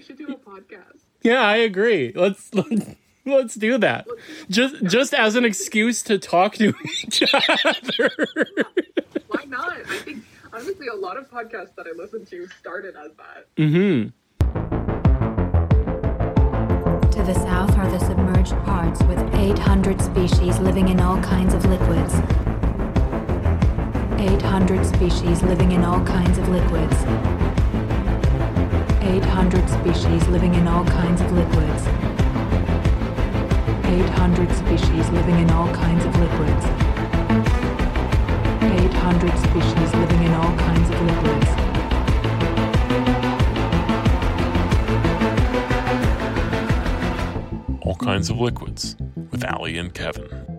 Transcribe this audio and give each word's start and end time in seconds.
We 0.00 0.06
should 0.06 0.16
do 0.16 0.28
a 0.28 0.34
podcast. 0.34 1.02
Yeah, 1.20 1.42
I 1.42 1.56
agree. 1.56 2.14
Let's 2.16 2.54
let's, 2.54 2.86
let's 3.26 3.54
do 3.54 3.76
that. 3.76 4.06
Just 4.48 4.82
just 4.86 5.12
as 5.12 5.36
an 5.36 5.44
excuse 5.44 6.02
to 6.04 6.18
talk 6.18 6.54
to 6.54 6.72
each 7.04 7.22
other. 7.34 8.10
Why 9.28 9.44
not? 9.46 9.72
I 9.72 9.98
think 9.98 10.24
honestly, 10.54 10.86
a 10.86 10.94
lot 10.94 11.18
of 11.18 11.30
podcasts 11.30 11.74
that 11.76 11.86
I 11.86 11.94
listen 11.94 12.24
to 12.24 12.46
started 12.58 12.94
as 12.96 13.10
that. 13.18 13.54
mm-hmm. 13.58 14.08
To 17.10 17.22
the 17.22 17.34
south 17.34 17.76
are 17.76 17.90
the 17.90 17.98
submerged 17.98 18.56
parts 18.64 19.02
with 19.02 19.18
800 19.34 20.00
species 20.00 20.58
living 20.60 20.88
in 20.88 20.98
all 21.00 21.20
kinds 21.22 21.52
of 21.52 21.66
liquids. 21.66 22.14
800 24.18 24.86
species 24.86 25.42
living 25.42 25.72
in 25.72 25.84
all 25.84 26.02
kinds 26.06 26.38
of 26.38 26.48
liquids. 26.48 27.49
800 29.10 29.68
species 29.68 30.28
living 30.28 30.54
in 30.54 30.68
all 30.68 30.84
kinds 30.84 31.20
of 31.20 31.32
liquids. 31.32 31.84
800 33.84 34.52
species 34.52 35.10
living 35.10 35.40
in 35.40 35.50
all 35.50 35.66
kinds 35.74 36.04
of 36.04 36.14
liquids. 36.16 36.64
800 38.62 39.36
species 39.38 39.94
living 39.94 40.22
in 40.22 40.32
all 40.32 40.56
kinds 40.58 40.90
of 40.90 41.02
liquids. 41.10 41.50
All 47.82 47.96
kinds 47.96 48.30
of 48.30 48.38
liquids 48.38 48.94
with 49.32 49.42
Allie 49.42 49.76
and 49.76 49.92
Kevin. 49.92 50.49